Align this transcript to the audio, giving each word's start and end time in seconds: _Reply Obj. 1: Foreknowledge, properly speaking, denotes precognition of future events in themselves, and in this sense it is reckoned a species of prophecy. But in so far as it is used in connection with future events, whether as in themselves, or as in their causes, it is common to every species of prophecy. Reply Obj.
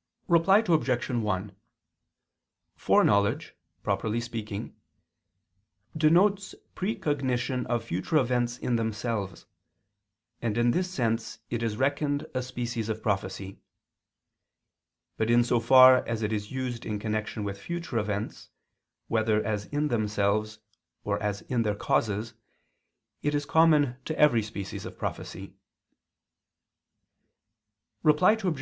_Reply 0.28 0.64
Obj. 0.66 1.10
1: 1.10 1.56
Foreknowledge, 2.74 3.54
properly 3.82 4.18
speaking, 4.18 4.74
denotes 5.94 6.54
precognition 6.74 7.66
of 7.66 7.84
future 7.84 8.16
events 8.16 8.56
in 8.56 8.76
themselves, 8.76 9.44
and 10.40 10.56
in 10.56 10.70
this 10.70 10.90
sense 10.90 11.40
it 11.50 11.62
is 11.62 11.76
reckoned 11.76 12.24
a 12.32 12.42
species 12.42 12.88
of 12.88 13.02
prophecy. 13.02 13.60
But 15.18 15.28
in 15.28 15.44
so 15.44 15.60
far 15.60 15.96
as 16.08 16.22
it 16.22 16.32
is 16.32 16.50
used 16.50 16.86
in 16.86 16.98
connection 16.98 17.44
with 17.44 17.60
future 17.60 17.98
events, 17.98 18.48
whether 19.08 19.44
as 19.44 19.66
in 19.66 19.88
themselves, 19.88 20.60
or 21.04 21.22
as 21.22 21.42
in 21.42 21.60
their 21.60 21.74
causes, 21.76 22.32
it 23.20 23.34
is 23.34 23.44
common 23.44 23.98
to 24.06 24.18
every 24.18 24.42
species 24.42 24.86
of 24.86 24.96
prophecy. 24.96 25.52
Reply 28.02 28.32
Obj. 28.42 28.58